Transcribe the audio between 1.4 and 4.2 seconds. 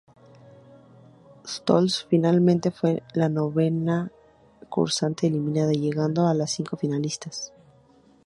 Stolz finalmente fue la novena